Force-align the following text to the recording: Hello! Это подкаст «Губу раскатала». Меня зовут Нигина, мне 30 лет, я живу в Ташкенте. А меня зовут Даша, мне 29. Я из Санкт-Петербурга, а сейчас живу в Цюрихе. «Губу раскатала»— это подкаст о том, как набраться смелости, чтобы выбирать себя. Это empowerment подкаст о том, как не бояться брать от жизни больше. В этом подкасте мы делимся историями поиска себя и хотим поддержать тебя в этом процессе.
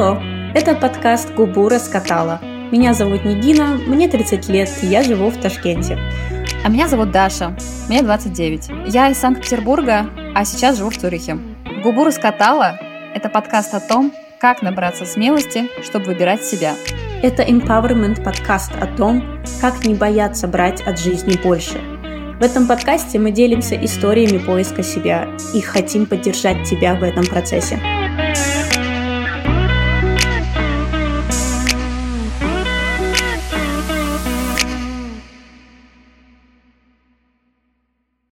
Hello! 0.00 0.18
Это 0.54 0.74
подкаст 0.74 1.34
«Губу 1.34 1.68
раскатала». 1.68 2.40
Меня 2.72 2.94
зовут 2.94 3.26
Нигина, 3.26 3.78
мне 3.86 4.08
30 4.08 4.48
лет, 4.48 4.70
я 4.80 5.02
живу 5.02 5.28
в 5.28 5.36
Ташкенте. 5.36 5.98
А 6.64 6.70
меня 6.70 6.88
зовут 6.88 7.10
Даша, 7.10 7.54
мне 7.86 8.00
29. 8.00 8.70
Я 8.86 9.10
из 9.10 9.18
Санкт-Петербурга, 9.18 10.06
а 10.34 10.46
сейчас 10.46 10.78
живу 10.78 10.88
в 10.88 10.96
Цюрихе. 10.96 11.36
«Губу 11.84 12.04
раскатала»— 12.04 12.78
это 13.14 13.28
подкаст 13.28 13.74
о 13.74 13.80
том, 13.80 14.10
как 14.40 14.62
набраться 14.62 15.04
смелости, 15.04 15.68
чтобы 15.82 16.06
выбирать 16.06 16.44
себя. 16.44 16.76
Это 17.22 17.42
empowerment 17.42 18.24
подкаст 18.24 18.72
о 18.80 18.86
том, 18.86 19.22
как 19.60 19.84
не 19.84 19.92
бояться 19.92 20.48
брать 20.48 20.80
от 20.80 20.98
жизни 20.98 21.38
больше. 21.44 21.78
В 22.40 22.42
этом 22.42 22.66
подкасте 22.66 23.18
мы 23.18 23.32
делимся 23.32 23.76
историями 23.76 24.38
поиска 24.38 24.82
себя 24.82 25.28
и 25.52 25.60
хотим 25.60 26.06
поддержать 26.06 26.66
тебя 26.66 26.94
в 26.94 27.02
этом 27.02 27.26
процессе. 27.26 27.78